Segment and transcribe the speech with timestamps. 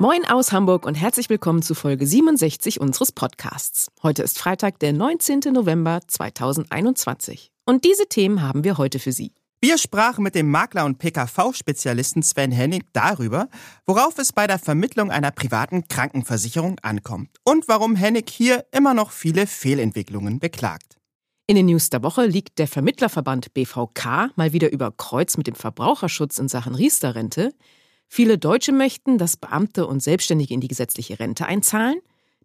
[0.00, 3.88] Moin aus Hamburg und herzlich willkommen zu Folge 67 unseres Podcasts.
[4.00, 5.40] Heute ist Freitag, der 19.
[5.52, 7.50] November 2021.
[7.66, 9.32] Und diese Themen haben wir heute für Sie.
[9.60, 13.48] Wir sprachen mit dem Makler und PKV-Spezialisten Sven Hennig darüber,
[13.86, 19.10] worauf es bei der Vermittlung einer privaten Krankenversicherung ankommt und warum Hennig hier immer noch
[19.10, 20.96] viele Fehlentwicklungen beklagt.
[21.48, 25.56] In den News der Woche liegt der Vermittlerverband BVK mal wieder über Kreuz mit dem
[25.56, 27.52] Verbraucherschutz in Sachen Riester-Rente.
[28.08, 32.00] Viele Deutsche möchten, dass Beamte und Selbstständige in die gesetzliche Rente einzahlen.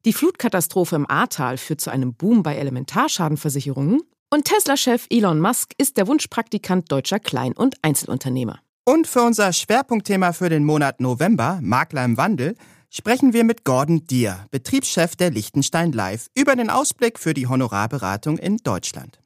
[0.05, 4.01] Die Flutkatastrophe im Ahrtal führt zu einem Boom bei Elementarschadenversicherungen.
[4.29, 8.59] Und Tesla-Chef Elon Musk ist der Wunschpraktikant deutscher Klein- und Einzelunternehmer.
[8.85, 12.55] Und für unser Schwerpunktthema für den Monat November, Makler im Wandel,
[12.89, 18.37] sprechen wir mit Gordon Dier, Betriebschef der Liechtenstein Live, über den Ausblick für die Honorarberatung
[18.37, 19.19] in Deutschland.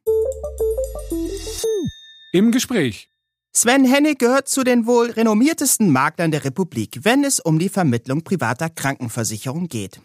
[2.32, 3.10] Im Gespräch.
[3.58, 8.22] Sven Hennig gehört zu den wohl renommiertesten Maklern der Republik, wenn es um die Vermittlung
[8.22, 10.00] privater Krankenversicherung geht.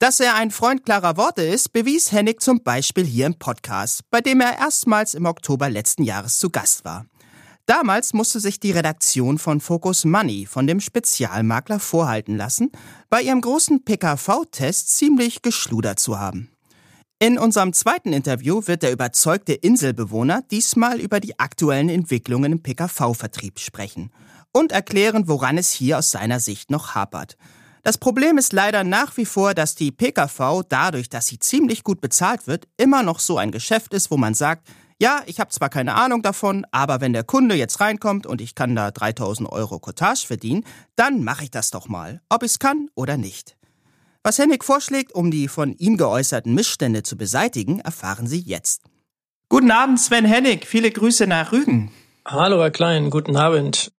[0.00, 4.20] Dass er ein Freund klarer Worte ist, bewies Hennig zum Beispiel hier im Podcast, bei
[4.20, 7.06] dem er erstmals im Oktober letzten Jahres zu Gast war.
[7.66, 12.72] Damals musste sich die Redaktion von Focus Money von dem Spezialmakler vorhalten lassen,
[13.08, 16.50] bei ihrem großen PKV-Test ziemlich geschludert zu haben.
[17.22, 23.58] In unserem zweiten Interview wird der überzeugte Inselbewohner diesmal über die aktuellen Entwicklungen im PKV-Vertrieb
[23.58, 24.10] sprechen
[24.52, 27.36] und erklären, woran es hier aus seiner Sicht noch hapert.
[27.82, 32.00] Das Problem ist leider nach wie vor, dass die PKV dadurch, dass sie ziemlich gut
[32.00, 34.66] bezahlt wird, immer noch so ein Geschäft ist, wo man sagt,
[34.98, 38.54] ja, ich habe zwar keine Ahnung davon, aber wenn der Kunde jetzt reinkommt und ich
[38.54, 40.64] kann da 3000 Euro Cottage verdienen,
[40.96, 43.58] dann mache ich das doch mal, ob ich es kann oder nicht.
[44.22, 48.82] Was Hennig vorschlägt, um die von ihm geäußerten Missstände zu beseitigen, erfahren Sie jetzt.
[49.48, 50.66] Guten Abend, Sven Hennig.
[50.66, 51.90] Viele Grüße nach Rügen.
[52.26, 53.08] Hallo, Herr Klein.
[53.08, 53.90] Guten Abend.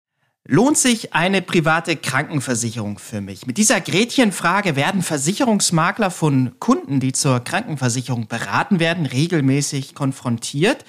[0.47, 3.47] Lohnt sich eine private Krankenversicherung für mich?
[3.47, 10.85] Mit dieser Gretchenfrage werden Versicherungsmakler von Kunden, die zur Krankenversicherung beraten werden, regelmäßig konfrontiert.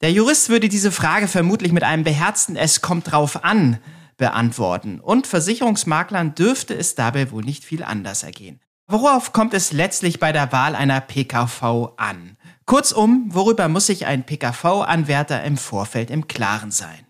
[0.00, 3.80] Der Jurist würde diese Frage vermutlich mit einem beherzten Es kommt drauf an
[4.16, 5.00] beantworten.
[5.00, 8.60] Und Versicherungsmaklern dürfte es dabei wohl nicht viel anders ergehen.
[8.88, 12.36] Worauf kommt es letztlich bei der Wahl einer PKV an?
[12.66, 17.05] Kurzum, worüber muss sich ein PKV-Anwärter im Vorfeld im Klaren sein?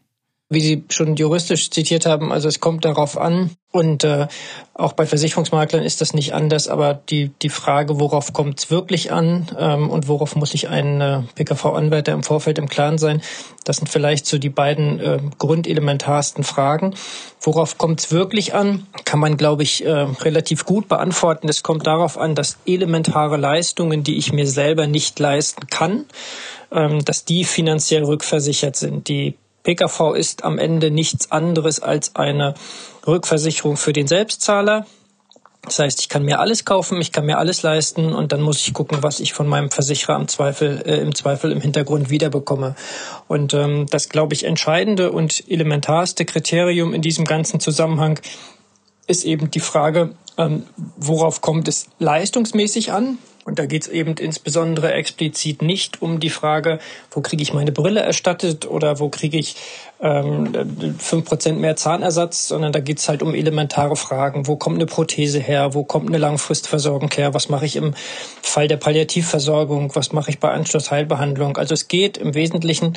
[0.48, 4.26] Wie Sie schon juristisch zitiert haben, also es kommt darauf an, und äh,
[4.72, 9.12] auch bei Versicherungsmaklern ist das nicht anders, aber die, die Frage, worauf kommt es wirklich
[9.12, 13.20] an ähm, und worauf muss sich ein äh, PKV-Anwärter im Vorfeld im Klaren sein,
[13.64, 16.94] das sind vielleicht so die beiden äh, grundelementarsten Fragen.
[17.42, 21.48] Worauf kommt es wirklich an, kann man, glaube ich, äh, relativ gut beantworten.
[21.48, 26.06] Es kommt darauf an, dass elementare Leistungen, die ich mir selber nicht leisten kann,
[26.72, 29.08] ähm, dass die finanziell rückversichert sind.
[29.08, 29.34] Die
[29.66, 32.54] PKV ist am Ende nichts anderes als eine
[33.04, 34.86] Rückversicherung für den Selbstzahler.
[35.62, 38.64] Das heißt, ich kann mir alles kaufen, ich kann mir alles leisten und dann muss
[38.64, 42.76] ich gucken, was ich von meinem Versicherer im Zweifel, äh, im Zweifel im Hintergrund wiederbekomme.
[43.26, 48.20] Und ähm, das, glaube ich, entscheidende und elementarste Kriterium in diesem ganzen Zusammenhang
[49.08, 50.62] ist eben die Frage, ähm,
[50.96, 53.18] worauf kommt es leistungsmäßig an?
[53.46, 56.80] Und da geht es eben insbesondere explizit nicht um die Frage,
[57.12, 59.54] wo kriege ich meine Brille erstattet oder wo kriege ich
[60.00, 60.52] ähm,
[60.98, 64.48] fünf ähm, Prozent mehr Zahnersatz, sondern da geht es halt um elementare Fragen.
[64.48, 65.74] Wo kommt eine Prothese her?
[65.74, 67.34] Wo kommt eine Langfristversorgung her?
[67.34, 67.94] Was mache ich im
[68.42, 69.94] Fall der Palliativversorgung?
[69.94, 71.56] Was mache ich bei Anschlussheilbehandlung?
[71.56, 72.94] Also es geht im Wesentlichen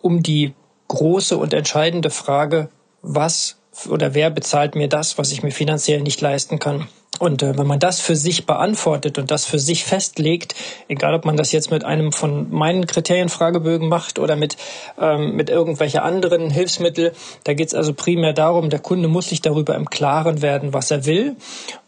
[0.00, 0.54] um die
[0.88, 2.70] große und entscheidende Frage,
[3.02, 3.58] was
[3.90, 6.88] oder wer bezahlt mir das, was ich mir finanziell nicht leisten kann.
[7.22, 10.56] Und äh, wenn man das für sich beantwortet und das für sich festlegt,
[10.88, 14.56] egal ob man das jetzt mit einem von meinen Kriterienfragebögen macht oder mit,
[15.00, 17.12] ähm, mit irgendwelche anderen Hilfsmittel,
[17.44, 20.90] da geht es also primär darum, der Kunde muss sich darüber im Klaren werden, was
[20.90, 21.36] er will.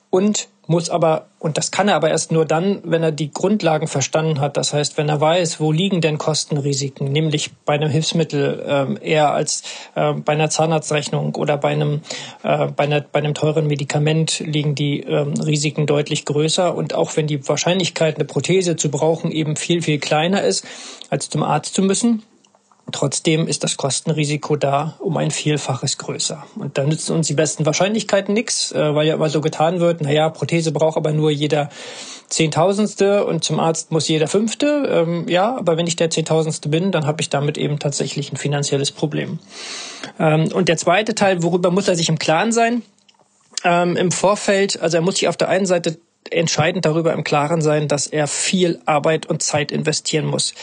[0.09, 3.87] Und muss aber, und das kann er aber erst nur dann, wenn er die Grundlagen
[3.87, 4.57] verstanden hat.
[4.57, 9.33] Das heißt, wenn er weiß, wo liegen denn Kostenrisiken, nämlich bei einem Hilfsmittel ähm, eher
[9.33, 9.63] als
[9.95, 12.01] äh, bei einer Zahnarztrechnung oder bei einem,
[12.43, 16.75] äh, bei, einer, bei einem teuren Medikament liegen die ähm, Risiken deutlich größer.
[16.75, 20.65] Und auch wenn die Wahrscheinlichkeit, eine Prothese zu brauchen, eben viel, viel kleiner ist,
[21.11, 22.23] als zum Arzt zu müssen,
[22.93, 26.45] Trotzdem ist das Kostenrisiko da um ein Vielfaches größer.
[26.57, 30.03] Und da nützen uns die besten Wahrscheinlichkeiten nichts, äh, weil ja immer so getan wird,
[30.03, 31.71] naja, Prothese braucht aber nur jeder
[32.29, 34.89] Zehntausendste und zum Arzt muss jeder Fünfte.
[34.91, 38.37] Ähm, ja, aber wenn ich der Zehntausendste bin, dann habe ich damit eben tatsächlich ein
[38.37, 39.39] finanzielles Problem.
[40.19, 42.83] Ähm, und der zweite Teil, worüber muss er sich im Klaren sein?
[43.65, 45.99] Ähm, Im Vorfeld, also er muss sich auf der einen Seite
[46.31, 50.55] entscheidend darüber im Klaren sein, dass er viel Arbeit und Zeit investieren muss.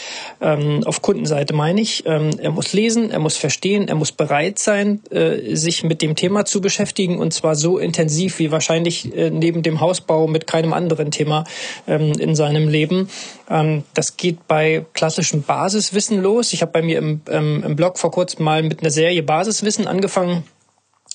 [0.42, 4.60] Ähm, auf Kundenseite meine ich, ähm, er muss lesen, er muss verstehen, er muss bereit
[4.60, 9.30] sein, äh, sich mit dem Thema zu beschäftigen und zwar so intensiv wie wahrscheinlich äh,
[9.30, 11.44] neben dem Hausbau mit keinem anderen Thema
[11.88, 13.10] ähm, in seinem Leben.
[13.50, 16.54] Ähm, das geht bei klassischem Basiswissen los.
[16.54, 19.88] Ich habe bei mir im, ähm, im Blog vor kurzem mal mit einer Serie Basiswissen
[19.88, 20.44] angefangen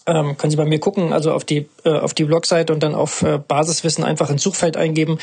[0.07, 2.95] ähm, können Sie bei mir gucken, also auf die äh, auf die Blogseite und dann
[2.95, 5.19] auf äh, Basiswissen einfach ins Suchfeld eingeben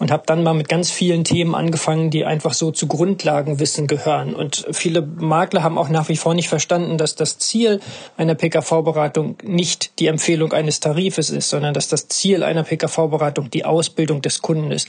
[0.00, 4.34] und habe dann mal mit ganz vielen Themen angefangen, die einfach so zu Grundlagenwissen gehören.
[4.34, 7.80] Und viele Makler haben auch nach wie vor nicht verstanden, dass das Ziel
[8.16, 13.66] einer PKV-Beratung nicht die Empfehlung eines Tarifes ist, sondern dass das Ziel einer PKV-Beratung die
[13.66, 14.88] Ausbildung des Kunden ist.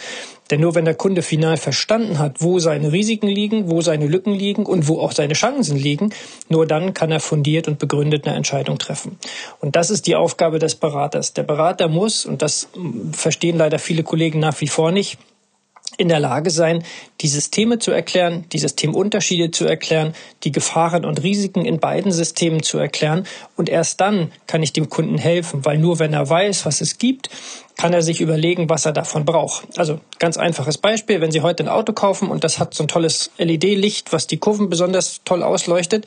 [0.50, 4.34] Denn nur wenn der Kunde final verstanden hat, wo seine Risiken liegen, wo seine Lücken
[4.34, 6.14] liegen und wo auch seine Chancen liegen,
[6.50, 9.18] nur dann kann er fundiert und begründet eine Entscheidung treffen.
[9.60, 11.34] Und das ist die Aufgabe des Beraters.
[11.34, 12.70] Der Berater muss, und das
[13.14, 15.01] verstehen leider viele Kollegen nach wie vor nicht,
[15.98, 16.84] in der Lage sein,
[17.22, 20.14] die Systeme zu erklären, die Systemunterschiede zu erklären,
[20.44, 23.28] die Gefahren und Risiken in beiden Systemen zu erklären.
[23.56, 26.98] Und erst dann kann ich dem Kunden helfen, weil nur wenn er weiß, was es
[26.98, 27.30] gibt,
[27.78, 29.78] kann er sich überlegen, was er davon braucht.
[29.78, 32.88] Also ganz einfaches Beispiel, wenn Sie heute ein Auto kaufen und das hat so ein
[32.88, 36.06] tolles LED-Licht, was die Kurven besonders toll ausleuchtet,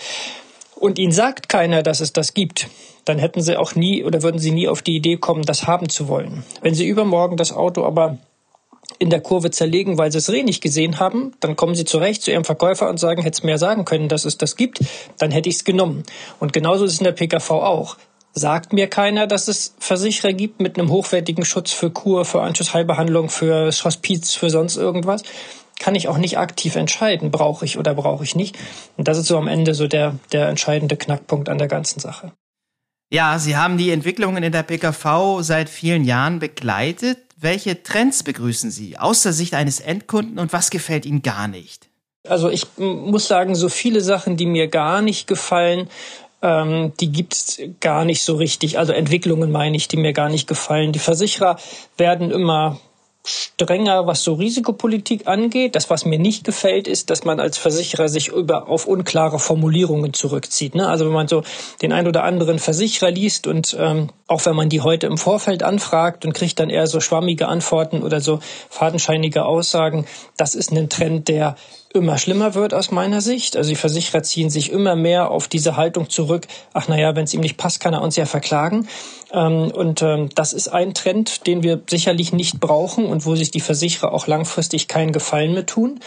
[0.77, 2.69] und Ihnen sagt keiner, dass es das gibt,
[3.05, 5.89] dann hätten Sie auch nie oder würden Sie nie auf die Idee kommen, das haben
[5.89, 6.45] zu wollen.
[6.63, 8.19] Wenn Sie übermorgen das Auto aber
[8.99, 12.23] in der Kurve zerlegen, weil sie es Reh nicht gesehen haben, dann kommen sie zurecht
[12.23, 14.81] zu ihrem Verkäufer und sagen, hätte es mir sagen können, dass es das gibt,
[15.19, 16.05] dann hätte ich es genommen.
[16.41, 17.97] Und genauso ist es in der PKV auch.
[18.33, 23.31] Sagt mir keiner, dass es Versicherer gibt mit einem hochwertigen Schutz für Kur, für Anschlussheilbehandlung,
[23.31, 25.23] für Hospiz, für sonst irgendwas,
[25.79, 28.57] kann ich auch nicht aktiv entscheiden, brauche ich oder brauche ich nicht.
[28.97, 32.33] Und das ist so am Ende so der, der entscheidende Knackpunkt an der ganzen Sache.
[33.13, 37.19] Ja, Sie haben die Entwicklungen in der PKV seit vielen Jahren begleitet.
[37.45, 41.91] Welche Trends begrüßen Sie aus der Sicht eines Endkunden und was gefällt Ihnen gar nicht?
[42.27, 45.91] Also ich muss sagen, so viele Sachen, die mir gar nicht gefallen,
[46.41, 48.79] ähm, die gibt's gar nicht so richtig.
[48.79, 50.93] Also Entwicklungen meine ich, die mir gar nicht gefallen.
[50.93, 51.59] Die Versicherer
[51.99, 52.81] werden immer
[53.27, 55.75] strenger, was so Risikopolitik angeht.
[55.75, 60.13] Das, was mir nicht gefällt, ist, dass man als Versicherer sich über auf unklare Formulierungen
[60.13, 60.75] zurückzieht.
[60.75, 60.87] Ne?
[60.87, 61.43] Also wenn man so
[61.81, 65.63] den ein oder anderen Versicherer liest und ähm, auch wenn man die heute im Vorfeld
[65.63, 70.07] anfragt und kriegt dann eher so schwammige Antworten oder so fadenscheinige Aussagen,
[70.37, 71.57] das ist ein Trend, der
[71.95, 73.57] immer schlimmer wird aus meiner Sicht.
[73.57, 76.49] Also die Versicherer ziehen sich immer mehr auf diese Haltung zurück.
[76.73, 78.89] Ach naja, wenn es ihm nicht passt, kann er uns ja verklagen.
[79.33, 83.53] Ähm, und ähm, das ist ein Trend, den wir sicherlich nicht brauchen und wo sich
[83.53, 86.01] die Versicherer auch langfristig keinen Gefallen mehr tun.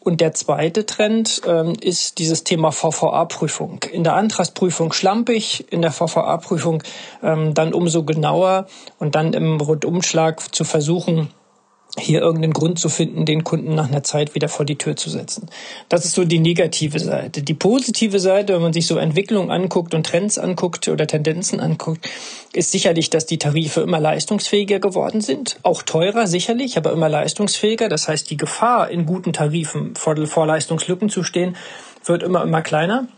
[0.00, 3.84] Und der zweite Trend ähm, ist dieses Thema VVA-Prüfung.
[3.92, 6.82] In der Antragsprüfung schlampig, in der VVA-Prüfung
[7.22, 8.66] ähm, dann umso genauer
[8.98, 11.30] und dann im Rundumschlag zu versuchen,
[11.98, 15.10] hier irgendeinen Grund zu finden, den Kunden nach einer Zeit wieder vor die Tür zu
[15.10, 15.48] setzen.
[15.88, 17.42] Das ist so die negative Seite.
[17.42, 22.08] Die positive Seite, wenn man sich so Entwicklungen anguckt und Trends anguckt oder Tendenzen anguckt,
[22.52, 25.58] ist sicherlich, dass die Tarife immer leistungsfähiger geworden sind.
[25.62, 27.88] Auch teurer sicherlich, aber immer leistungsfähiger.
[27.88, 31.56] Das heißt, die Gefahr, in guten Tarifen vor, vor Leistungslücken zu stehen,
[32.04, 33.08] wird immer, immer kleiner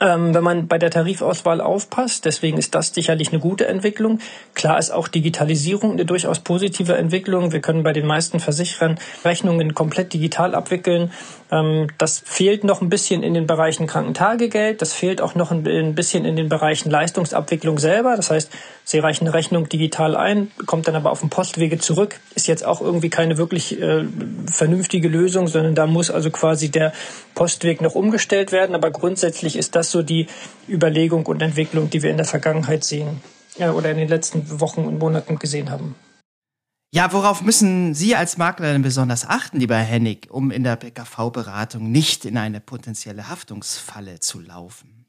[0.00, 2.24] wenn man bei der Tarifauswahl aufpasst.
[2.24, 4.18] Deswegen ist das sicherlich eine gute Entwicklung.
[4.54, 7.52] Klar ist auch Digitalisierung eine durchaus positive Entwicklung.
[7.52, 11.12] Wir können bei den meisten Versicherern Rechnungen komplett digital abwickeln.
[11.54, 14.82] Ähm, das fehlt noch ein bisschen in den Bereichen Krankentagegeld.
[14.82, 18.16] Das fehlt auch noch ein bisschen in den Bereichen Leistungsabwicklung selber.
[18.16, 18.50] Das heißt,
[18.82, 22.20] Sie reichen eine Rechnung digital ein, kommt dann aber auf dem Postwege zurück.
[22.34, 24.04] Ist jetzt auch irgendwie keine wirklich äh,
[24.50, 26.92] vernünftige Lösung, sondern da muss also quasi der
[27.34, 28.74] Postweg noch umgestellt werden.
[28.74, 30.26] Aber grundsätzlich ist das so die
[30.68, 33.22] Überlegung und Entwicklung, die wir in der Vergangenheit sehen
[33.56, 35.94] ja, oder in den letzten Wochen und Monaten gesehen haben.
[36.94, 41.90] Ja, worauf müssen Sie als Makler denn besonders achten, lieber Hennig, um in der BKV-Beratung
[41.90, 45.04] nicht in eine potenzielle Haftungsfalle zu laufen?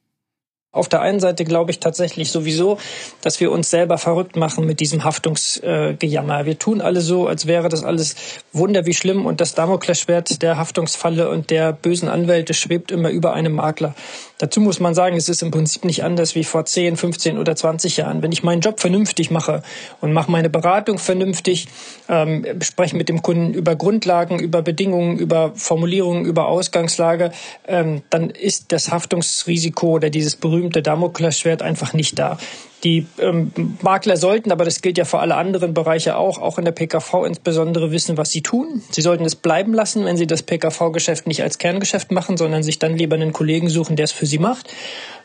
[0.72, 2.80] Auf der einen Seite glaube ich tatsächlich sowieso,
[3.22, 6.46] dass wir uns selber verrückt machen mit diesem Haftungsgejammer.
[6.48, 8.16] wir tun alle so, als wäre das alles
[8.52, 13.34] wunder wie schlimm und das Damoklesschwert der Haftungsfalle und der bösen Anwälte schwebt immer über
[13.34, 13.94] einem Makler.
[14.38, 17.56] Dazu muss man sagen, es ist im Prinzip nicht anders wie vor 10, 15 oder
[17.56, 18.22] 20 Jahren.
[18.22, 19.64] Wenn ich meinen Job vernünftig mache
[20.02, 21.68] und mache meine Beratung vernünftig,
[22.10, 27.32] ähm, spreche mit dem Kunden über Grundlagen, über Bedingungen, über Formulierungen, über Ausgangslage,
[27.66, 32.38] ähm, dann ist das Haftungsrisiko oder dieses berühmte Damoklesschwert einfach nicht da.
[32.86, 33.52] Die ähm,
[33.82, 37.26] Makler sollten, aber das gilt ja für alle anderen Bereiche auch, auch in der PKV
[37.26, 38.84] insbesondere wissen, was sie tun.
[38.92, 42.78] Sie sollten es bleiben lassen, wenn sie das PKV-Geschäft nicht als Kerngeschäft machen, sondern sich
[42.78, 44.72] dann lieber einen Kollegen suchen, der es für sie macht.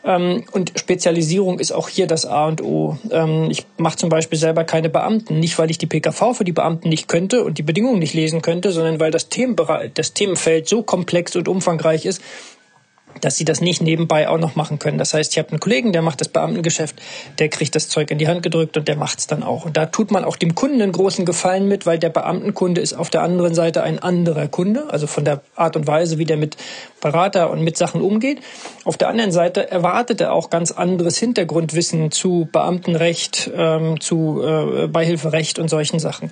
[0.03, 2.97] Ähm, und Spezialisierung ist auch hier das A und O.
[3.11, 6.53] Ähm, ich mache zum Beispiel selber keine Beamten, nicht weil ich die PKV für die
[6.53, 10.67] Beamten nicht könnte und die Bedingungen nicht lesen könnte, sondern weil das, Themenbereich, das Themenfeld
[10.67, 12.23] so komplex und umfangreich ist,
[13.19, 14.97] dass sie das nicht nebenbei auch noch machen können.
[14.97, 16.95] Das heißt, ich habe einen Kollegen, der macht das Beamtengeschäft,
[17.39, 19.65] der kriegt das Zeug in die Hand gedrückt und der macht's dann auch.
[19.65, 22.93] Und da tut man auch dem Kunden einen großen Gefallen mit, weil der Beamtenkunde ist
[22.93, 26.37] auf der anderen Seite ein anderer Kunde, also von der Art und Weise, wie der
[26.37, 26.57] mit
[27.01, 28.39] Berater und mit Sachen umgeht.
[28.85, 34.87] Auf der anderen Seite erwartet er auch ganz anderes Hintergrundwissen zu Beamtenrecht, ähm, zu äh,
[34.87, 36.31] Beihilferecht und solchen Sachen.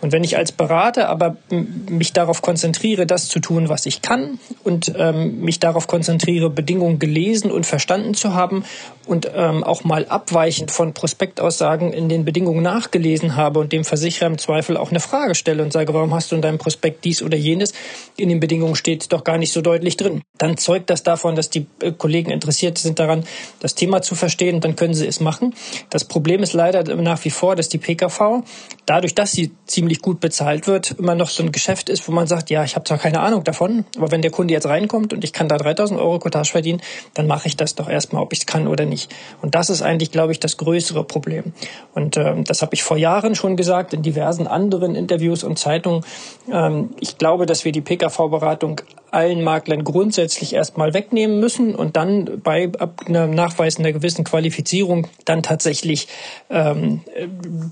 [0.00, 4.38] Und wenn ich als Berater aber mich darauf konzentriere, das zu tun, was ich kann
[4.64, 8.64] und ähm, mich darauf konzentriere, Bedingungen gelesen und verstanden zu haben
[9.06, 14.26] und ähm, auch mal abweichend von Prospektaussagen in den Bedingungen nachgelesen habe und dem Versicherer
[14.26, 17.22] im Zweifel auch eine Frage stelle und sage, warum hast du in deinem Prospekt dies
[17.22, 17.72] oder jenes?
[18.16, 20.22] In den Bedingungen steht doch gar nicht so deutlich drin drin.
[20.38, 23.24] Dann zeugt das davon, dass die äh, Kollegen interessiert sind daran,
[23.60, 25.54] das Thema zu verstehen und dann können sie es machen.
[25.90, 28.42] Das Problem ist leider nach wie vor, dass die PKV,
[28.86, 32.26] dadurch, dass sie ziemlich gut bezahlt wird, immer noch so ein Geschäft ist, wo man
[32.26, 35.24] sagt, ja, ich habe zwar keine Ahnung davon, aber wenn der Kunde jetzt reinkommt und
[35.24, 36.80] ich kann da 3000 Euro Cottage verdienen,
[37.14, 39.14] dann mache ich das doch erstmal, ob ich es kann oder nicht.
[39.42, 41.52] Und das ist eigentlich, glaube ich, das größere Problem.
[41.94, 46.04] Und ähm, das habe ich vor Jahren schon gesagt in diversen anderen Interviews und Zeitungen.
[46.52, 52.40] Ähm, ich glaube, dass wir die PKV-Beratung allen Maklern grundsätzlich erstmal wegnehmen müssen und dann
[52.42, 52.70] bei
[53.06, 56.08] einem Nachweis einer gewissen Qualifizierung dann tatsächlich
[56.48, 57.00] ähm,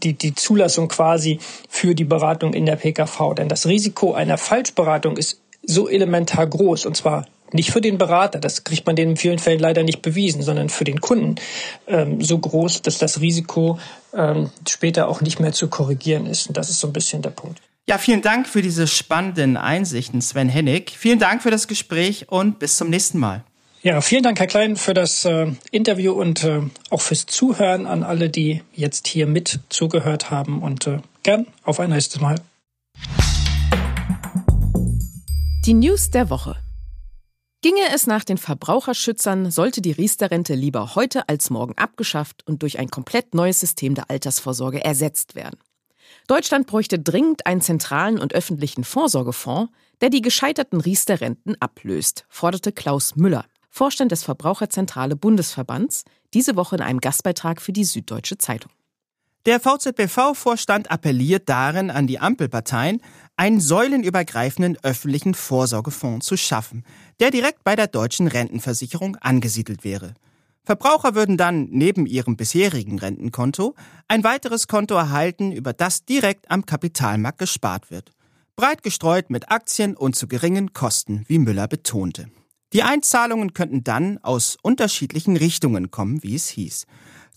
[0.02, 3.34] die, die Zulassung quasi für die Beratung in der PKV.
[3.36, 8.38] Denn das Risiko einer Falschberatung ist so elementar groß und zwar nicht für den Berater,
[8.38, 11.36] das kriegt man in vielen Fällen leider nicht bewiesen, sondern für den Kunden
[11.86, 13.78] ähm, so groß, dass das Risiko
[14.14, 16.48] ähm, später auch nicht mehr zu korrigieren ist.
[16.48, 17.60] Und das ist so ein bisschen der Punkt.
[17.86, 20.92] Ja, vielen Dank für diese spannenden Einsichten, Sven Hennig.
[20.96, 23.44] Vielen Dank für das Gespräch und bis zum nächsten Mal.
[23.82, 28.02] Ja, vielen Dank, Herr Klein, für das äh, Interview und äh, auch fürs Zuhören an
[28.02, 30.62] alle, die jetzt hier mit zugehört haben.
[30.62, 32.40] Und äh, gern auf ein nächstes Mal.
[35.64, 36.56] Die News der Woche.
[37.60, 42.78] Ginge es nach den Verbraucherschützern, sollte die Riester-Rente lieber heute als morgen abgeschafft und durch
[42.78, 45.58] ein komplett neues System der Altersvorsorge ersetzt werden.
[46.28, 53.16] Deutschland bräuchte dringend einen zentralen und öffentlichen Vorsorgefonds, der die gescheiterten Riester-Renten ablöst, forderte Klaus
[53.16, 58.70] Müller, Vorstand des Verbraucherzentrale Bundesverbands, diese Woche in einem Gastbeitrag für die Süddeutsche Zeitung.
[59.48, 63.00] Der VZBV-Vorstand appelliert darin an die Ampelparteien,
[63.34, 66.84] einen säulenübergreifenden öffentlichen Vorsorgefonds zu schaffen,
[67.18, 70.12] der direkt bei der deutschen Rentenversicherung angesiedelt wäre.
[70.64, 73.74] Verbraucher würden dann neben ihrem bisherigen Rentenkonto
[74.06, 78.10] ein weiteres Konto erhalten, über das direkt am Kapitalmarkt gespart wird.
[78.54, 82.28] Breit gestreut mit Aktien und zu geringen Kosten, wie Müller betonte.
[82.74, 86.84] Die Einzahlungen könnten dann aus unterschiedlichen Richtungen kommen, wie es hieß.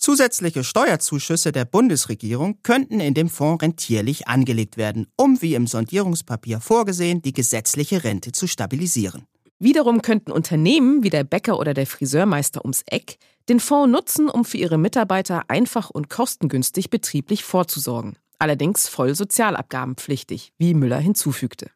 [0.02, 6.60] Zusätzliche Steuerzuschüsse der Bundesregierung könnten in dem Fonds rentierlich angelegt werden, um wie im Sondierungspapier
[6.60, 9.28] vorgesehen die gesetzliche Rente zu stabilisieren.
[9.60, 14.44] Wiederum könnten Unternehmen wie der Bäcker oder der Friseurmeister ums Eck den Fonds nutzen, um
[14.44, 18.18] für ihre Mitarbeiter einfach und kostengünstig betrieblich vorzusorgen.
[18.40, 21.70] Allerdings voll sozialabgabenpflichtig, wie Müller hinzufügte.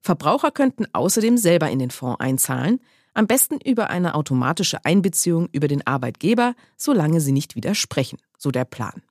[0.00, 2.78] Verbraucher könnten außerdem selber in den Fonds einzahlen,
[3.18, 8.64] am besten über eine automatische Einbeziehung über den Arbeitgeber, solange sie nicht widersprechen, so der
[8.64, 9.02] Plan.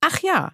[0.00, 0.52] Ach ja,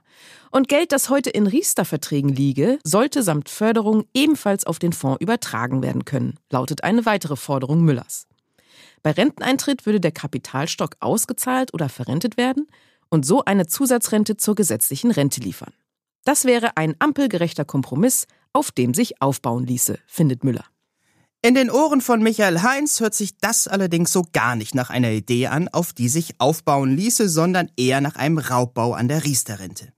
[0.50, 5.84] und Geld, das heute in Riester-Verträgen liege, sollte samt Förderung ebenfalls auf den Fonds übertragen
[5.84, 8.26] werden können, lautet eine weitere Forderung Müllers.
[9.04, 12.66] Bei Renteneintritt würde der Kapitalstock ausgezahlt oder verrentet werden
[13.08, 15.72] und so eine Zusatzrente zur gesetzlichen Rente liefern.
[16.24, 20.64] Das wäre ein ampelgerechter Kompromiss, auf dem sich aufbauen ließe, findet Müller.
[21.42, 25.10] In den Ohren von Michael Heinz hört sich das allerdings so gar nicht nach einer
[25.10, 29.92] Idee an, auf die sich aufbauen ließe, sondern eher nach einem Raubbau an der Riester-Rente.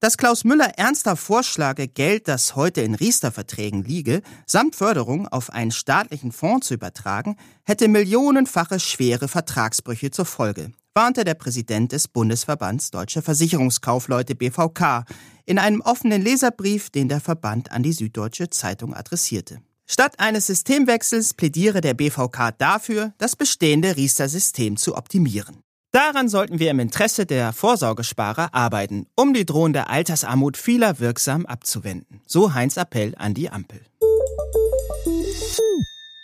[0.00, 5.70] Dass Klaus Müller ernster vorschlage, Geld, das heute in Riester-Verträgen liege, samt Förderung auf einen
[5.70, 12.90] staatlichen Fonds zu übertragen, hätte millionenfache schwere Vertragsbrüche zur Folge, warnte der Präsident des Bundesverbands
[12.90, 15.04] Deutscher Versicherungskaufleute BVK
[15.46, 19.62] in einem offenen Leserbrief, den der Verband an die Süddeutsche Zeitung adressierte.
[19.86, 25.62] Statt eines Systemwechsels plädiere der BVK dafür, das bestehende Riester-System zu optimieren.
[25.92, 32.22] Daran sollten wir im Interesse der Vorsorgesparer arbeiten, um die drohende Altersarmut vieler wirksam abzuwenden.
[32.26, 33.82] So Heinz Appell an die Ampel.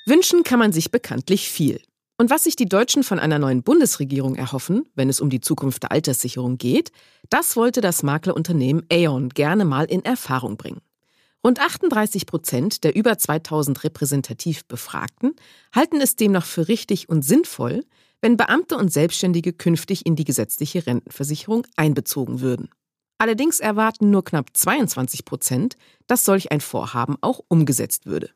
[0.06, 1.82] Wünschen kann man sich bekanntlich viel.
[2.16, 5.82] Und was sich die Deutschen von einer neuen Bundesregierung erhoffen, wenn es um die Zukunft
[5.82, 6.90] der Alterssicherung geht,
[7.28, 10.80] das wollte das Maklerunternehmen Aon gerne mal in Erfahrung bringen.
[11.48, 15.34] Rund 38 Prozent der über 2000 repräsentativ Befragten
[15.74, 17.86] halten es demnach für richtig und sinnvoll,
[18.20, 22.68] wenn Beamte und Selbstständige künftig in die gesetzliche Rentenversicherung einbezogen würden.
[23.16, 25.76] Allerdings erwarten nur knapp 22 Prozent,
[26.06, 28.28] dass solch ein Vorhaben auch umgesetzt würde.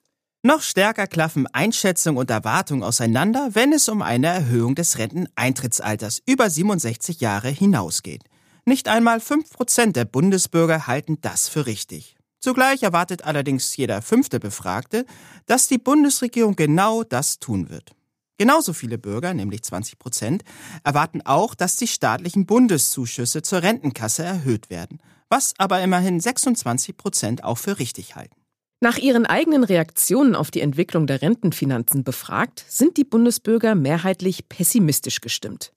[0.42, 6.48] Noch stärker klaffen Einschätzung und Erwartung auseinander, wenn es um eine Erhöhung des Renteneintrittsalters über
[6.48, 8.22] 67 Jahre hinausgeht.
[8.64, 12.16] Nicht einmal 5 Prozent der Bundesbürger halten das für richtig.
[12.42, 15.06] Zugleich erwartet allerdings jeder fünfte Befragte,
[15.46, 17.92] dass die Bundesregierung genau das tun wird.
[18.36, 20.42] Genauso viele Bürger, nämlich 20 Prozent,
[20.82, 27.44] erwarten auch, dass die staatlichen Bundeszuschüsse zur Rentenkasse erhöht werden, was aber immerhin 26 Prozent
[27.44, 28.34] auch für richtig halten.
[28.80, 35.20] Nach ihren eigenen Reaktionen auf die Entwicklung der Rentenfinanzen befragt, sind die Bundesbürger mehrheitlich pessimistisch
[35.20, 35.72] gestimmt.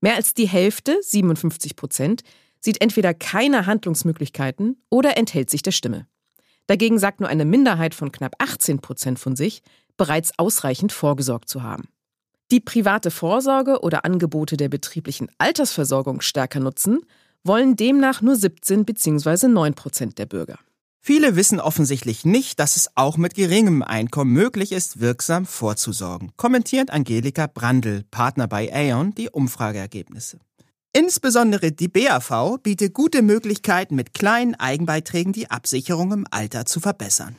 [0.00, 2.22] Mehr als die Hälfte, 57 Prozent,
[2.66, 6.06] sieht entweder keine Handlungsmöglichkeiten oder enthält sich der Stimme.
[6.66, 9.62] Dagegen sagt nur eine Minderheit von knapp 18 Prozent von sich,
[9.96, 11.88] bereits ausreichend vorgesorgt zu haben
[12.50, 17.00] die private Vorsorge oder Angebote der betrieblichen Altersversorgung stärker nutzen,
[17.42, 19.48] wollen demnach nur 17 bzw.
[19.48, 20.58] 9 Prozent der Bürger.
[21.00, 26.90] Viele wissen offensichtlich nicht, dass es auch mit geringem Einkommen möglich ist, wirksam vorzusorgen, kommentiert
[26.90, 30.38] Angelika Brandl, Partner bei Aon, die Umfrageergebnisse.
[30.98, 37.36] Insbesondere die BAV bietet gute Möglichkeiten, mit kleinen Eigenbeiträgen die Absicherung im Alter zu verbessern.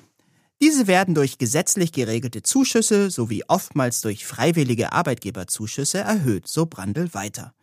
[0.62, 7.56] Diese werden durch gesetzlich geregelte Zuschüsse sowie oftmals durch freiwillige Arbeitgeberzuschüsse erhöht, so Brandl weiter.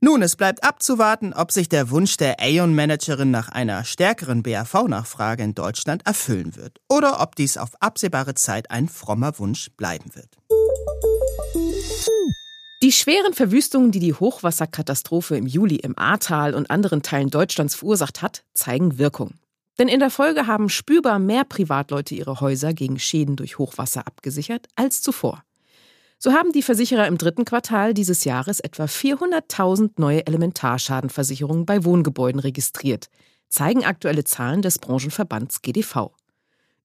[0.00, 5.54] Nun, es bleibt abzuwarten, ob sich der Wunsch der Aeon-Managerin nach einer stärkeren BAV-Nachfrage in
[5.54, 10.38] Deutschland erfüllen wird oder ob dies auf absehbare Zeit ein frommer Wunsch bleiben wird.
[12.82, 18.20] Die schweren Verwüstungen, die die Hochwasserkatastrophe im Juli im Ahrtal und anderen Teilen Deutschlands verursacht
[18.20, 19.34] hat, zeigen Wirkung.
[19.78, 24.68] Denn in der Folge haben spürbar mehr Privatleute ihre Häuser gegen Schäden durch Hochwasser abgesichert
[24.74, 25.42] als zuvor.
[26.18, 32.40] So haben die Versicherer im dritten Quartal dieses Jahres etwa 400.000 neue Elementarschadenversicherungen bei Wohngebäuden
[32.40, 33.08] registriert,
[33.48, 36.10] zeigen aktuelle Zahlen des Branchenverbands GDV.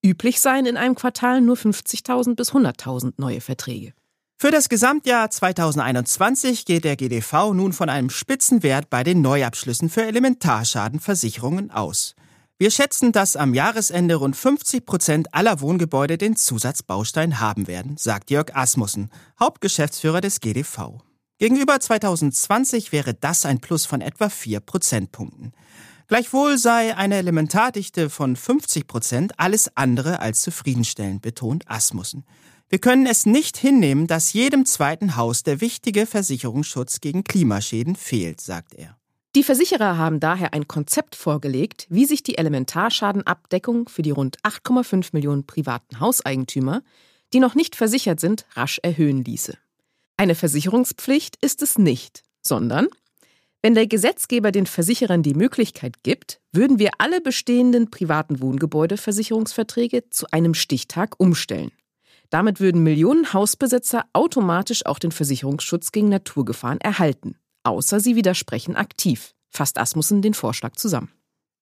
[0.04, 3.94] Üblich seien in einem Quartal nur 50.000 bis 100.000 neue Verträge.
[4.42, 10.04] Für das Gesamtjahr 2021 geht der GDV nun von einem Spitzenwert bei den Neuabschlüssen für
[10.04, 12.16] Elementarschadenversicherungen aus.
[12.58, 18.32] Wir schätzen, dass am Jahresende rund 50 Prozent aller Wohngebäude den Zusatzbaustein haben werden, sagt
[18.32, 21.04] Jörg Asmussen, Hauptgeschäftsführer des GDV.
[21.38, 25.54] Gegenüber 2020 wäre das ein Plus von etwa 4 Prozentpunkten.
[26.08, 32.26] Gleichwohl sei eine Elementardichte von 50 Prozent alles andere als zufriedenstellend, betont Asmussen.
[32.72, 38.40] Wir können es nicht hinnehmen, dass jedem zweiten Haus der wichtige Versicherungsschutz gegen Klimaschäden fehlt,
[38.40, 38.98] sagt er.
[39.36, 45.10] Die Versicherer haben daher ein Konzept vorgelegt, wie sich die Elementarschadenabdeckung für die rund 8,5
[45.12, 46.82] Millionen privaten Hauseigentümer,
[47.34, 49.58] die noch nicht versichert sind, rasch erhöhen ließe.
[50.16, 52.88] Eine Versicherungspflicht ist es nicht, sondern
[53.62, 60.32] wenn der Gesetzgeber den Versicherern die Möglichkeit gibt, würden wir alle bestehenden privaten Wohngebäudeversicherungsverträge zu
[60.32, 61.72] einem Stichtag umstellen.
[62.32, 69.34] Damit würden Millionen Hausbesitzer automatisch auch den Versicherungsschutz gegen Naturgefahren erhalten außer sie widersprechen aktiv,
[69.50, 71.12] fasst Asmussen den Vorschlag zusammen.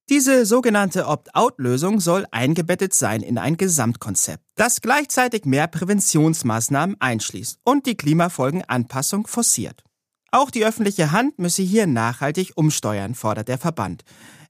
[0.10, 7.86] Diese sogenannte Opt-out-Lösung soll eingebettet sein in ein Gesamtkonzept, das gleichzeitig mehr Präventionsmaßnahmen einschließt und
[7.86, 9.84] die Klimafolgenanpassung forciert.
[10.32, 14.04] Auch die öffentliche Hand müsse hier nachhaltig umsteuern, fordert der Verband,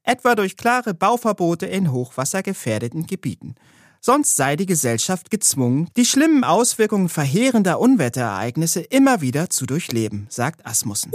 [0.03, 3.55] etwa durch klare Bauverbote in hochwassergefährdeten Gebieten.
[4.01, 10.65] Sonst sei die Gesellschaft gezwungen, die schlimmen Auswirkungen verheerender Unwetterereignisse immer wieder zu durchleben, sagt
[10.65, 11.11] Asmussen.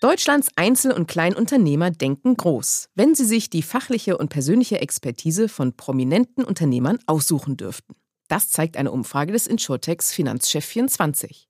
[0.00, 5.76] Deutschlands Einzel- und Kleinunternehmer denken groß, wenn sie sich die fachliche und persönliche Expertise von
[5.76, 7.94] prominenten Unternehmern aussuchen dürften.
[8.28, 11.47] Das zeigt eine Umfrage des Insurtex Finanzchef 24.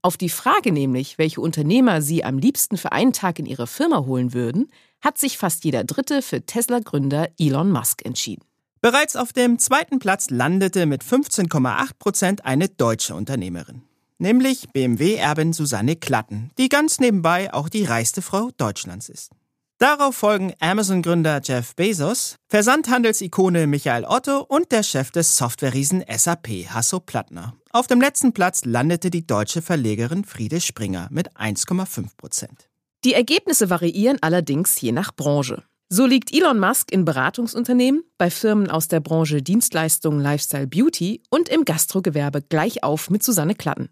[0.00, 4.04] Auf die Frage nämlich, welche Unternehmer Sie am liebsten für einen Tag in Ihre Firma
[4.06, 8.44] holen würden, hat sich fast jeder Dritte für Tesla-Gründer Elon Musk entschieden.
[8.80, 13.82] Bereits auf dem zweiten Platz landete mit 15,8 Prozent eine deutsche Unternehmerin,
[14.18, 19.32] nämlich BMW-Erbin Susanne Klatten, die ganz nebenbei auch die reichste Frau Deutschlands ist.
[19.78, 27.00] Darauf folgen Amazon-Gründer Jeff Bezos, Versandhandelsikone Michael Otto und der Chef des Softwareriesen SAP, Hasso
[27.00, 27.54] Plattner.
[27.70, 32.70] Auf dem letzten Platz landete die deutsche Verlegerin Friede Springer mit 1,5 Prozent.
[33.04, 35.62] Die Ergebnisse variieren allerdings je nach Branche.
[35.90, 41.50] So liegt Elon Musk in Beratungsunternehmen, bei Firmen aus der Branche Dienstleistungen, Lifestyle, Beauty und
[41.50, 43.90] im Gastrogewerbe gleich auf mit Susanne Klatten.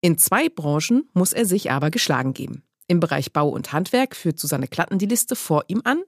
[0.00, 2.62] In zwei Branchen muss er sich aber geschlagen geben.
[2.86, 6.02] Im Bereich Bau und Handwerk führt Susanne Klatten die Liste vor ihm an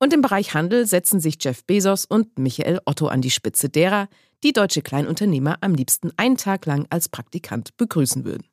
[0.00, 4.08] und im Bereich Handel setzen sich Jeff Bezos und Michael Otto an die Spitze derer,
[4.42, 8.46] die deutsche Kleinunternehmer am liebsten einen Tag lang als Praktikant begrüßen würden.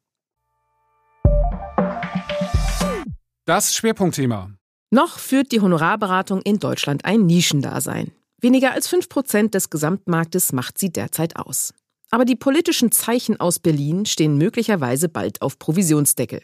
[3.46, 4.52] Das Schwerpunktthema.
[4.92, 8.12] Noch führt die Honorarberatung in Deutschland ein Nischendasein.
[8.40, 11.74] Weniger als 5% des Gesamtmarktes macht sie derzeit aus.
[12.12, 16.42] Aber die politischen Zeichen aus Berlin stehen möglicherweise bald auf Provisionsdeckel.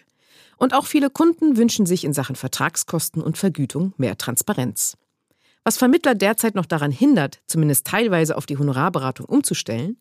[0.58, 4.98] Und auch viele Kunden wünschen sich in Sachen Vertragskosten und Vergütung mehr Transparenz.
[5.64, 9.98] Was Vermittler derzeit noch daran hindert, zumindest teilweise auf die Honorarberatung umzustellen,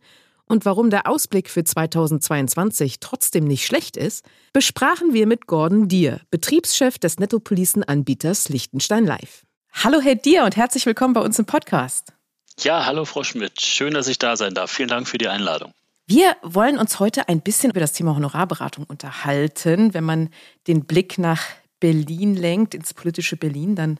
[0.47, 6.21] und warum der Ausblick für 2022 trotzdem nicht schlecht ist, besprachen wir mit Gordon Dier,
[6.31, 9.45] Betriebschef des Nettopolicen-Anbieters Liechtenstein Live.
[9.73, 12.13] Hallo Herr Dier und herzlich willkommen bei uns im Podcast.
[12.61, 13.63] Ja, hallo Frau Schmidt.
[13.63, 14.71] Schön, dass ich da sein darf.
[14.71, 15.73] Vielen Dank für die Einladung.
[16.07, 19.95] Wir wollen uns heute ein bisschen über das Thema Honorarberatung unterhalten.
[19.95, 20.31] Wenn man
[20.67, 21.43] den Blick nach
[21.81, 23.99] Berlin lenkt, ins politische Berlin, dann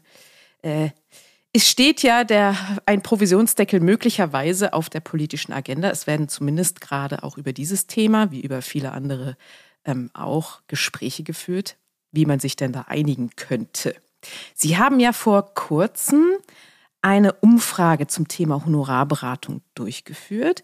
[0.63, 0.91] äh,
[1.55, 5.91] es steht ja der, ein Provisionsdeckel möglicherweise auf der politischen Agenda.
[5.91, 9.37] Es werden zumindest gerade auch über dieses Thema, wie über viele andere
[9.85, 11.77] ähm, auch, Gespräche geführt,
[12.11, 13.95] wie man sich denn da einigen könnte.
[14.55, 16.25] Sie haben ja vor kurzem
[17.03, 20.63] eine Umfrage zum Thema Honorarberatung durchgeführt.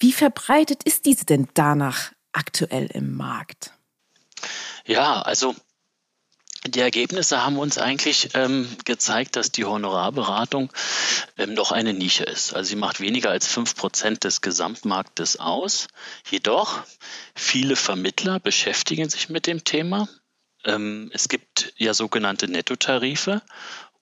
[0.00, 3.72] Wie verbreitet ist diese denn danach aktuell im Markt?
[4.86, 5.54] Ja, also
[6.66, 10.70] die Ergebnisse haben uns eigentlich ähm, gezeigt, dass die Honorarberatung
[11.38, 12.54] ähm, doch eine Nische ist.
[12.54, 15.88] Also sie macht weniger als fünf Prozent des Gesamtmarktes aus.
[16.30, 16.82] Jedoch,
[17.34, 20.08] viele Vermittler beschäftigen sich mit dem Thema.
[20.64, 23.42] Ähm, es gibt ja sogenannte Nettotarife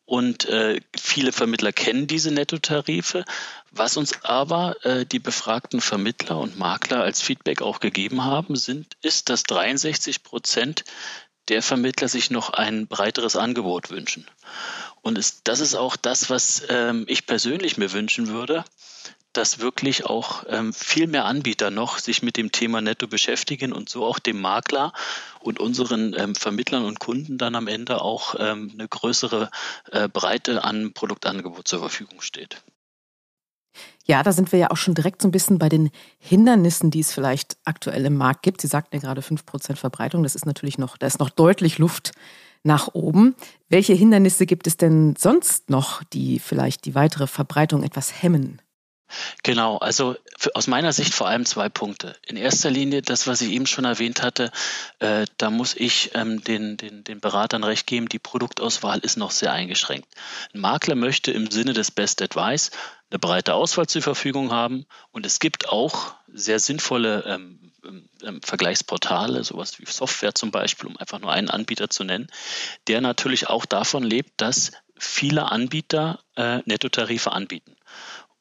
[0.09, 3.27] und äh, viele Vermittler kennen diese Nettotarife.
[3.73, 8.97] Was uns aber äh, die befragten Vermittler und Makler als Feedback auch gegeben haben, sind,
[9.03, 10.85] ist, dass 63 Prozent
[11.49, 14.27] der Vermittler sich noch ein breiteres Angebot wünschen.
[15.03, 18.65] Und es, das ist auch das, was ähm, ich persönlich mir wünschen würde,
[19.39, 23.89] dass wirklich auch ähm, viel mehr Anbieter noch sich mit dem Thema Netto beschäftigen und
[23.89, 24.93] so auch dem Makler
[25.39, 29.49] und unseren ähm, Vermittlern und Kunden dann am Ende auch ähm, eine größere
[29.93, 32.63] äh, Breite an Produktangebot zur Verfügung steht.
[34.07, 37.01] Ja, da sind wir ja auch schon direkt so ein bisschen bei den Hindernissen, die
[37.01, 38.61] es vielleicht aktuell im Markt gibt.
[38.61, 42.11] Sie sagten ja gerade 5% Verbreitung, das ist natürlich noch, da ist noch deutlich Luft
[42.65, 43.37] nach oben.
[43.69, 48.61] Welche Hindernisse gibt es denn sonst noch, die vielleicht die weitere Verbreitung etwas hemmen?
[49.43, 52.17] Genau, also für, aus meiner Sicht vor allem zwei Punkte.
[52.27, 54.51] In erster Linie das, was ich eben schon erwähnt hatte,
[54.99, 59.31] äh, da muss ich ähm, den, den, den Beratern recht geben, die Produktauswahl ist noch
[59.31, 60.09] sehr eingeschränkt.
[60.55, 62.71] Ein Makler möchte im Sinne des Best Advice
[63.11, 68.43] eine breite Auswahl zur Verfügung haben und es gibt auch sehr sinnvolle ähm, ähm, ähm
[68.43, 72.29] Vergleichsportale, sowas wie Software zum Beispiel, um einfach nur einen Anbieter zu nennen,
[72.87, 77.78] der natürlich auch davon lebt, dass viele Anbieter äh, Nettotarife anbieten.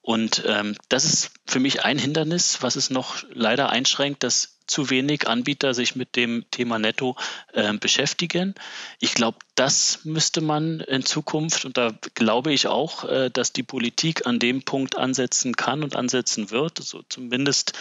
[0.08, 4.90] Und ähm, das ist für mich ein Hindernis, was es noch leider einschränkt, dass zu
[4.90, 7.16] wenig Anbieter sich mit dem Thema Netto
[7.54, 8.56] äh, beschäftigen.
[9.00, 13.64] Ich glaube, das müsste man in Zukunft, und da glaube ich auch, äh, dass die
[13.64, 16.78] Politik an dem Punkt ansetzen kann und ansetzen wird.
[16.80, 17.74] So zumindest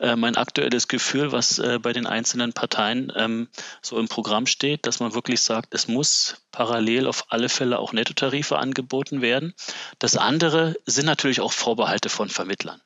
[0.00, 3.48] äh, mein aktuelles Gefühl, was äh, bei den einzelnen Parteien ähm,
[3.82, 7.92] so im Programm steht, dass man wirklich sagt, es muss parallel auf alle Fälle auch
[7.92, 9.54] Nettotarife angeboten werden.
[9.98, 12.80] Das andere sind natürlich auch Vorbehalte von Vermittlern.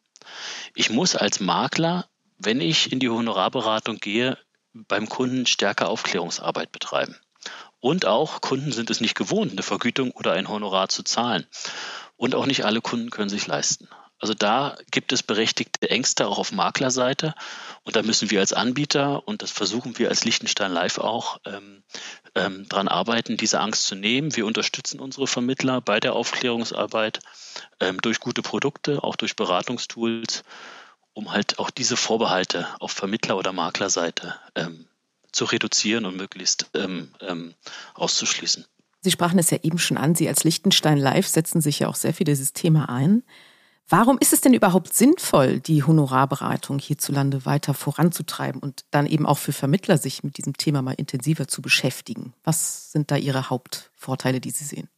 [0.74, 2.06] Ich muss als Makler
[2.38, 4.38] wenn ich in die Honorarberatung gehe,
[4.72, 7.16] beim Kunden stärker Aufklärungsarbeit betreiben.
[7.80, 11.46] Und auch Kunden sind es nicht gewohnt, eine Vergütung oder ein Honorar zu zahlen.
[12.16, 13.88] Und auch nicht alle Kunden können sich leisten.
[14.18, 17.34] Also da gibt es berechtigte Ängste auch auf Maklerseite.
[17.82, 21.82] Und da müssen wir als Anbieter, und das versuchen wir als Liechtenstein Live auch, ähm,
[22.34, 24.34] ähm, dran arbeiten, diese Angst zu nehmen.
[24.34, 27.20] Wir unterstützen unsere Vermittler bei der Aufklärungsarbeit
[27.80, 30.42] ähm, durch gute Produkte, auch durch Beratungstools
[31.14, 34.86] um halt auch diese Vorbehalte auf Vermittler- oder Maklerseite ähm,
[35.32, 37.54] zu reduzieren und möglichst ähm, ähm,
[37.94, 38.66] auszuschließen.
[39.00, 41.94] Sie sprachen es ja eben schon an, Sie als Liechtenstein Live setzen sich ja auch
[41.94, 43.22] sehr für dieses Thema ein.
[43.86, 49.36] Warum ist es denn überhaupt sinnvoll, die Honorarberatung hierzulande weiter voranzutreiben und dann eben auch
[49.36, 52.32] für Vermittler sich mit diesem Thema mal intensiver zu beschäftigen?
[52.44, 54.88] Was sind da Ihre Hauptvorteile, die Sie sehen?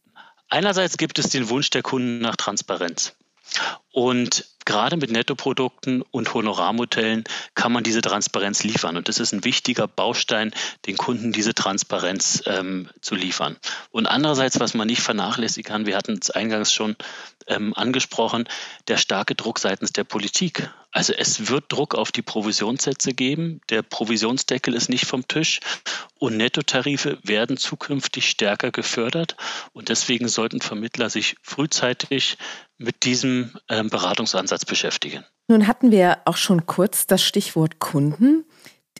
[0.47, 3.13] Einerseits gibt es den Wunsch der Kunden nach Transparenz.
[3.91, 7.23] Und gerade mit Nettoprodukten und Honorarmodellen
[7.55, 8.97] kann man diese Transparenz liefern.
[8.97, 10.51] Und das ist ein wichtiger Baustein,
[10.85, 13.55] den Kunden diese Transparenz ähm, zu liefern.
[13.91, 16.97] Und andererseits, was man nicht vernachlässigen kann, wir hatten es eingangs schon
[17.47, 18.47] ähm, angesprochen,
[18.89, 20.69] der starke Druck seitens der Politik.
[20.91, 23.61] Also es wird Druck auf die Provisionssätze geben.
[23.69, 25.61] Der Provisionsdeckel ist nicht vom Tisch
[26.19, 29.37] und Nettotarife werden zukünftig stärker gefördert.
[29.73, 32.37] Und deswegen sollten Vermittler sich frühzeitig
[32.77, 35.23] mit diesem ähm, Beratungsansatz beschäftigen.
[35.47, 38.45] Nun hatten wir auch schon kurz das Stichwort Kunden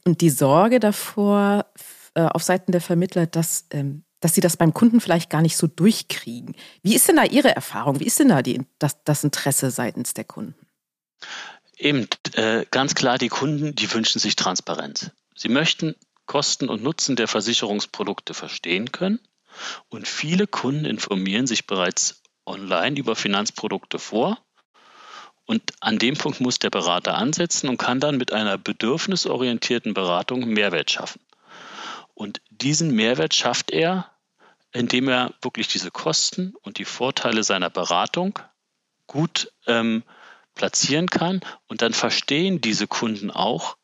[0.05, 1.65] und die Sorge davor
[2.13, 5.57] äh, auf Seiten der Vermittler, dass, ähm, dass sie das beim Kunden vielleicht gar nicht
[5.57, 6.55] so durchkriegen.
[6.81, 7.99] Wie ist denn da Ihre Erfahrung?
[7.99, 10.55] Wie ist denn da die, das, das Interesse seitens der Kunden?
[11.77, 15.11] Eben, äh, ganz klar, die Kunden, die wünschen sich Transparenz.
[15.35, 19.19] Sie möchten Kosten und Nutzen der Versicherungsprodukte verstehen können.
[19.89, 24.37] Und viele Kunden informieren sich bereits online über Finanzprodukte vor.
[25.47, 30.45] Und an dem Punkt muss der Berater ansetzen und kann dann mit einer bedürfnisorientierten Beratung
[30.45, 31.21] Mehrwert schaffen.
[32.13, 34.11] Und diesen Mehrwert schafft er,
[34.73, 38.37] indem er wirklich diese Kosten und die Vorteile seiner Beratung
[39.07, 40.03] gut ähm,
[40.53, 41.39] platzieren kann.
[41.67, 43.77] Und dann verstehen diese Kunden auch,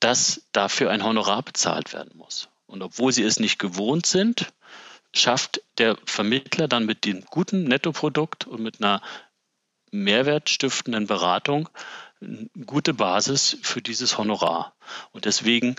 [0.00, 2.48] dass dafür ein Honorar bezahlt werden muss.
[2.66, 4.52] Und obwohl sie es nicht gewohnt sind,
[5.14, 9.00] schafft der Vermittler dann mit dem guten Nettoprodukt und mit einer
[9.92, 11.68] mehrwertstiftenden Beratung
[12.20, 14.74] eine gute Basis für dieses Honorar.
[15.12, 15.76] Und deswegen,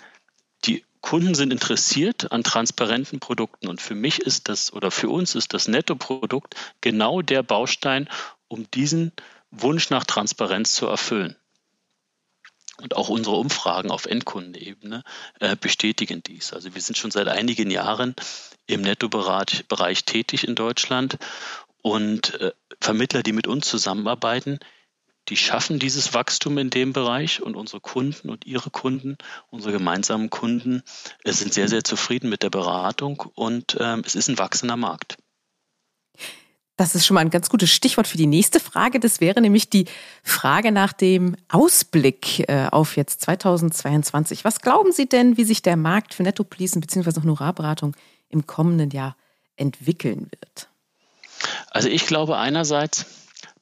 [0.66, 3.68] die Kunden sind interessiert an transparenten Produkten.
[3.68, 8.10] Und für mich ist das oder für uns ist das Nettoprodukt genau der Baustein,
[8.48, 9.12] um diesen
[9.52, 11.36] Wunsch nach Transparenz zu erfüllen.
[12.82, 15.04] Und auch unsere Umfragen auf Endkundenebene
[15.40, 16.54] äh, bestätigen dies.
[16.54, 18.16] Also wir sind schon seit einigen Jahren
[18.66, 21.18] im Nettobereich tätig in Deutschland
[21.84, 24.58] und äh, Vermittler, die mit uns zusammenarbeiten,
[25.30, 29.18] die schaffen dieses Wachstum in dem Bereich und unsere Kunden und ihre Kunden,
[29.50, 30.82] unsere gemeinsamen Kunden,
[31.24, 35.18] äh, sind sehr, sehr zufrieden mit der Beratung und ähm, es ist ein wachsender Markt.
[36.76, 39.00] Das ist schon mal ein ganz gutes Stichwort für die nächste Frage.
[39.00, 39.86] Das wäre nämlich die
[40.24, 44.44] Frage nach dem Ausblick äh, auf jetzt 2022.
[44.44, 47.22] Was glauben Sie denn, wie sich der Markt für Nettopolicen bzw.
[47.22, 47.96] Honorarberatung
[48.30, 49.16] im kommenden Jahr
[49.56, 50.73] entwickeln wird?
[51.70, 53.06] Also ich glaube einerseits,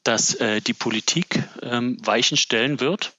[0.04, 3.14] dass äh, die Politik ähm, Weichen stellen wird.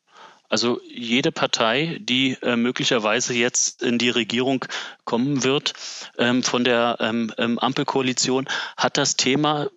[0.48, 4.66] Also jede Partei, die äh, möglicherweise jetzt in die Regierung
[5.04, 5.72] kommen wird
[6.18, 9.70] ähm, von der ähm, ähm Ampelkoalition, hat das Thema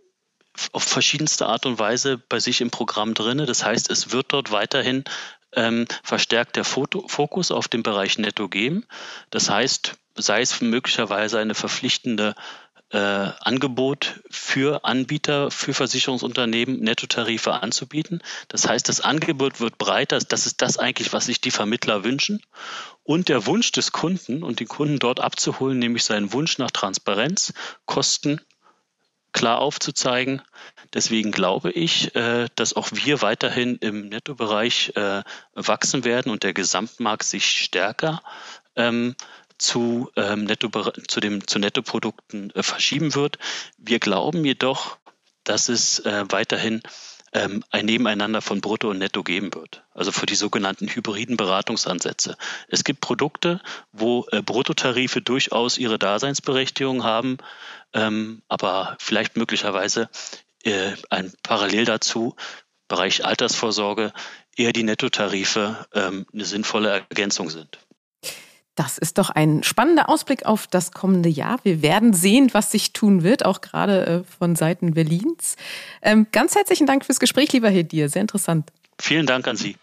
[0.73, 3.37] auf verschiedenste Art und Weise bei sich im Programm drin.
[3.45, 5.05] Das heißt, es wird dort weiterhin
[5.53, 8.85] ähm, verstärkt der Foto Fokus auf den Bereich Netto geben.
[9.29, 12.35] Das heißt, sei es möglicherweise eine verpflichtende
[12.95, 18.21] äh, Angebot für Anbieter, für Versicherungsunternehmen, Nettotarife anzubieten.
[18.47, 20.19] Das heißt, das Angebot wird breiter.
[20.19, 22.41] Das ist das eigentlich, was sich die Vermittler wünschen.
[23.03, 27.53] Und der Wunsch des Kunden und den Kunden dort abzuholen, nämlich seinen Wunsch nach Transparenz,
[27.85, 28.39] Kosten
[29.33, 30.41] klar aufzuzeigen.
[30.93, 36.53] Deswegen glaube ich, äh, dass auch wir weiterhin im Nettobereich äh, wachsen werden und der
[36.53, 38.23] Gesamtmarkt sich stärker
[38.77, 39.15] ähm,
[39.57, 40.69] zu, ähm, Netto,
[41.07, 43.37] zu, dem, zu Nettoprodukten äh, verschieben wird.
[43.77, 44.97] Wir glauben jedoch,
[45.43, 46.81] dass es weiterhin
[47.35, 49.83] ähm, ein Nebeneinander von Brutto und Netto geben wird.
[49.93, 52.37] Also für die sogenannten hybriden Beratungsansätze.
[52.69, 57.37] Es gibt Produkte, wo äh, Bruttotarife durchaus ihre Daseinsberechtigung haben,
[57.93, 60.09] ähm, aber vielleicht möglicherweise
[60.63, 62.35] äh, ein Parallel dazu,
[62.87, 64.13] Bereich Altersvorsorge,
[64.55, 67.79] eher die Nettotarife ähm, eine sinnvolle Ergänzung sind.
[68.75, 71.59] Das ist doch ein spannender Ausblick auf das kommende Jahr.
[71.63, 75.55] Wir werden sehen, was sich tun wird, auch gerade äh, von Seiten Berlins.
[76.01, 78.09] Ähm, ganz herzlichen Dank fürs Gespräch, lieber Hedir.
[78.09, 78.71] Sehr interessant.
[78.99, 79.77] Vielen Dank an Sie.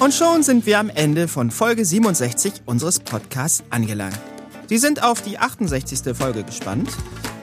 [0.00, 4.18] Und schon sind wir am Ende von Folge 67 unseres Podcasts angelangt.
[4.66, 6.16] Sie sind auf die 68.
[6.16, 6.88] Folge gespannt?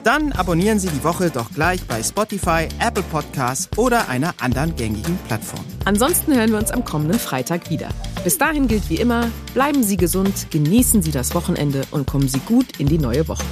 [0.04, 5.18] Dann abonnieren Sie die Woche doch gleich bei Spotify, Apple Podcasts oder einer anderen gängigen
[5.26, 5.64] Plattform.
[5.84, 7.90] Ansonsten hören wir uns am kommenden Freitag wieder.
[8.24, 12.40] Bis dahin gilt wie immer, bleiben Sie gesund, genießen Sie das Wochenende und kommen Sie
[12.40, 13.44] gut in die neue Woche.